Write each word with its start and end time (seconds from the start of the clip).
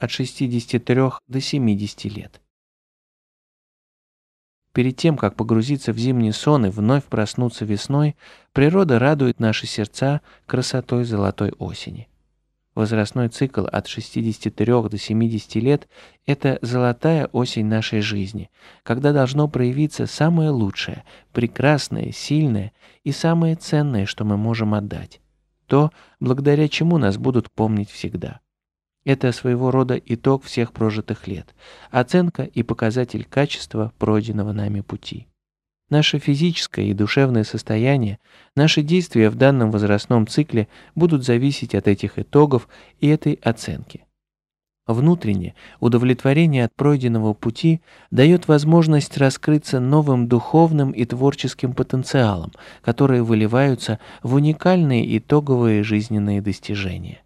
от 0.00 0.10
63 0.10 0.96
до 1.28 1.40
70 1.40 2.04
лет. 2.06 2.40
Перед 4.72 4.96
тем, 4.96 5.16
как 5.16 5.34
погрузиться 5.34 5.92
в 5.92 5.98
зимний 5.98 6.32
сон 6.32 6.66
и 6.66 6.70
вновь 6.70 7.04
проснуться 7.04 7.64
весной, 7.64 8.16
природа 8.52 8.98
радует 8.98 9.40
наши 9.40 9.66
сердца 9.66 10.20
красотой 10.46 11.04
золотой 11.04 11.52
осени. 11.58 12.08
Возрастной 12.76 13.28
цикл 13.28 13.66
от 13.66 13.88
63 13.88 14.64
до 14.64 14.96
70 14.96 15.56
лет– 15.56 15.88
это 16.26 16.58
золотая 16.62 17.26
осень 17.26 17.66
нашей 17.66 18.00
жизни, 18.00 18.48
когда 18.84 19.12
должно 19.12 19.48
проявиться 19.48 20.06
самое 20.06 20.50
лучшее, 20.50 21.02
прекрасное, 21.32 22.12
сильное 22.12 22.72
и 23.02 23.10
самое 23.10 23.56
ценное, 23.56 24.06
что 24.06 24.24
мы 24.24 24.36
можем 24.36 24.72
отдать. 24.74 25.20
То, 25.66 25.90
благодаря 26.20 26.68
чему 26.68 26.96
нас 26.98 27.18
будут 27.18 27.50
помнить 27.50 27.90
всегда. 27.90 28.40
Это 29.04 29.32
своего 29.32 29.70
рода 29.70 29.96
итог 29.96 30.44
всех 30.44 30.72
прожитых 30.72 31.26
лет, 31.26 31.54
оценка 31.90 32.42
и 32.42 32.62
показатель 32.62 33.24
качества 33.24 33.92
пройденного 33.98 34.52
нами 34.52 34.82
пути. 34.82 35.26
Наше 35.88 36.18
физическое 36.18 36.84
и 36.84 36.94
душевное 36.94 37.42
состояние, 37.42 38.18
наши 38.54 38.82
действия 38.82 39.28
в 39.28 39.34
данном 39.34 39.70
возрастном 39.70 40.26
цикле 40.26 40.68
будут 40.94 41.24
зависеть 41.24 41.74
от 41.74 41.88
этих 41.88 42.18
итогов 42.18 42.68
и 43.00 43.08
этой 43.08 43.34
оценки. 43.34 44.04
Внутренне 44.86 45.54
удовлетворение 45.78 46.64
от 46.64 46.74
пройденного 46.74 47.32
пути 47.32 47.80
дает 48.10 48.48
возможность 48.48 49.16
раскрыться 49.18 49.80
новым 49.80 50.28
духовным 50.28 50.90
и 50.90 51.04
творческим 51.04 51.72
потенциалом, 51.72 52.52
которые 52.82 53.22
выливаются 53.22 53.98
в 54.22 54.34
уникальные 54.34 55.18
итоговые 55.18 55.82
жизненные 55.82 56.40
достижения. 56.40 57.22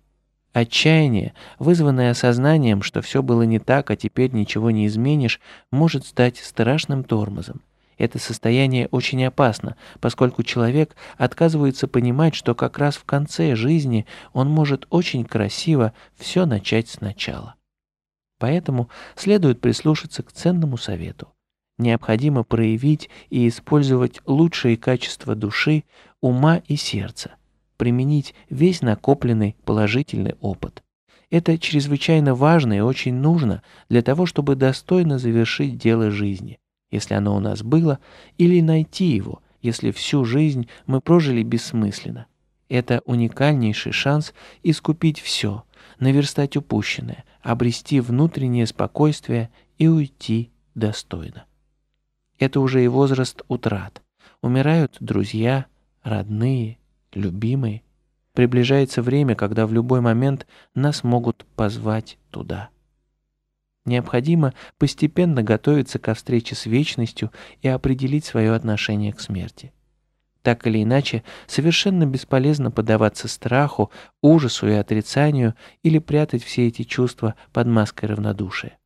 Отчаяние, 0.54 1.34
вызванное 1.58 2.12
осознанием, 2.12 2.82
что 2.82 3.02
все 3.02 3.24
было 3.24 3.42
не 3.42 3.58
так, 3.58 3.90
а 3.90 3.96
теперь 3.96 4.30
ничего 4.30 4.70
не 4.70 4.86
изменишь, 4.86 5.40
может 5.72 6.06
стать 6.06 6.36
страшным 6.36 7.02
тормозом. 7.02 7.60
Это 7.98 8.20
состояние 8.20 8.86
очень 8.92 9.24
опасно, 9.24 9.76
поскольку 10.00 10.44
человек 10.44 10.94
отказывается 11.18 11.88
понимать, 11.88 12.36
что 12.36 12.54
как 12.54 12.78
раз 12.78 12.94
в 12.94 13.04
конце 13.04 13.56
жизни 13.56 14.06
он 14.32 14.48
может 14.48 14.86
очень 14.90 15.24
красиво 15.24 15.92
все 16.14 16.46
начать 16.46 16.88
сначала. 16.88 17.56
Поэтому 18.38 18.88
следует 19.16 19.60
прислушаться 19.60 20.22
к 20.22 20.30
ценному 20.30 20.76
совету. 20.76 21.32
Необходимо 21.78 22.44
проявить 22.44 23.10
и 23.28 23.48
использовать 23.48 24.20
лучшие 24.24 24.76
качества 24.76 25.34
души, 25.34 25.82
ума 26.20 26.62
и 26.68 26.76
сердца– 26.76 27.32
применить 27.76 28.34
весь 28.50 28.82
накопленный 28.82 29.56
положительный 29.64 30.34
опыт. 30.40 30.82
Это 31.30 31.58
чрезвычайно 31.58 32.34
важно 32.34 32.74
и 32.74 32.80
очень 32.80 33.14
нужно 33.14 33.62
для 33.88 34.02
того, 34.02 34.26
чтобы 34.26 34.54
достойно 34.54 35.18
завершить 35.18 35.78
дело 35.78 36.10
жизни, 36.10 36.58
если 36.90 37.14
оно 37.14 37.36
у 37.36 37.40
нас 37.40 37.62
было, 37.62 37.98
или 38.38 38.60
найти 38.60 39.06
его, 39.06 39.42
если 39.62 39.90
всю 39.90 40.24
жизнь 40.24 40.68
мы 40.86 41.00
прожили 41.00 41.42
бессмысленно. 41.42 42.26
Это 42.68 43.02
уникальнейший 43.04 43.92
шанс 43.92 44.32
искупить 44.62 45.20
все, 45.20 45.64
наверстать 45.98 46.56
упущенное, 46.56 47.24
обрести 47.42 48.00
внутреннее 48.00 48.66
спокойствие 48.66 49.50
и 49.78 49.86
уйти 49.88 50.50
достойно. 50.74 51.46
Это 52.38 52.60
уже 52.60 52.84
и 52.84 52.88
возраст 52.88 53.42
утрат. 53.48 54.02
Умирают 54.40 54.96
друзья, 55.00 55.66
родные, 56.02 56.78
любимый, 57.16 57.82
приближается 58.32 59.02
время, 59.02 59.34
когда 59.34 59.66
в 59.66 59.72
любой 59.72 60.00
момент 60.00 60.46
нас 60.74 61.04
могут 61.04 61.46
позвать 61.56 62.18
туда. 62.30 62.70
Необходимо 63.84 64.54
постепенно 64.78 65.42
готовиться 65.42 65.98
ко 65.98 66.14
встрече 66.14 66.54
с 66.54 66.66
вечностью 66.66 67.30
и 67.60 67.68
определить 67.68 68.24
свое 68.24 68.54
отношение 68.54 69.12
к 69.12 69.20
смерти. 69.20 69.72
Так 70.42 70.66
или 70.66 70.82
иначе, 70.82 71.22
совершенно 71.46 72.06
бесполезно 72.06 72.70
поддаваться 72.70 73.28
страху, 73.28 73.90
ужасу 74.20 74.68
и 74.68 74.72
отрицанию 74.72 75.54
или 75.82 75.98
прятать 75.98 76.42
все 76.42 76.68
эти 76.68 76.82
чувства 76.82 77.34
под 77.52 77.66
маской 77.66 78.06
равнодушия. 78.06 78.78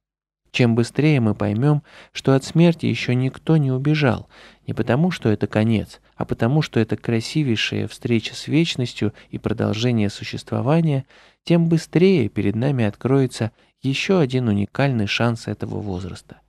Чем 0.50 0.74
быстрее 0.74 1.20
мы 1.20 1.34
поймем, 1.34 1.82
что 2.12 2.34
от 2.34 2.44
смерти 2.44 2.86
еще 2.86 3.14
никто 3.14 3.56
не 3.56 3.70
убежал, 3.70 4.28
не 4.66 4.74
потому, 4.74 5.10
что 5.10 5.28
это 5.28 5.46
конец, 5.46 6.00
а 6.16 6.24
потому, 6.24 6.62
что 6.62 6.80
это 6.80 6.96
красивейшая 6.96 7.86
встреча 7.86 8.34
с 8.34 8.48
вечностью 8.48 9.12
и 9.30 9.38
продолжение 9.38 10.10
существования, 10.10 11.04
тем 11.44 11.68
быстрее 11.68 12.28
перед 12.28 12.54
нами 12.54 12.84
откроется 12.84 13.52
еще 13.82 14.18
один 14.18 14.48
уникальный 14.48 15.06
шанс 15.06 15.46
этого 15.46 15.80
возраста. 15.80 16.40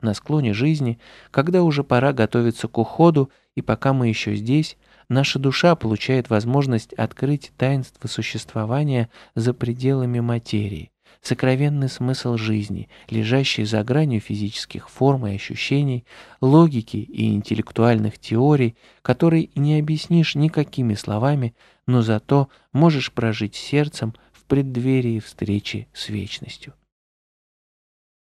На 0.00 0.14
склоне 0.14 0.52
жизни, 0.52 0.98
когда 1.30 1.62
уже 1.62 1.84
пора 1.84 2.12
готовиться 2.12 2.68
к 2.68 2.76
уходу, 2.78 3.30
и 3.54 3.62
пока 3.62 3.92
мы 3.92 4.08
еще 4.08 4.34
здесь, 4.34 4.76
наша 5.08 5.38
душа 5.38 5.76
получает 5.76 6.28
возможность 6.28 6.92
открыть 6.94 7.52
таинство 7.56 8.08
существования 8.08 9.10
за 9.34 9.54
пределами 9.54 10.20
материи, 10.20 10.90
сокровенный 11.22 11.88
смысл 11.88 12.36
жизни, 12.36 12.88
лежащий 13.08 13.64
за 13.64 13.82
гранью 13.84 14.20
физических 14.20 14.90
форм 14.90 15.26
и 15.26 15.34
ощущений, 15.34 16.04
логики 16.40 16.96
и 16.96 17.32
интеллектуальных 17.32 18.18
теорий, 18.18 18.76
которые 19.02 19.50
не 19.54 19.78
объяснишь 19.78 20.34
никакими 20.34 20.94
словами, 20.94 21.54
но 21.86 22.02
зато 22.02 22.48
можешь 22.72 23.12
прожить 23.12 23.54
сердцем 23.54 24.14
в 24.32 24.44
преддверии 24.44 25.20
встречи 25.20 25.88
с 25.92 26.08
вечностью. 26.08 26.74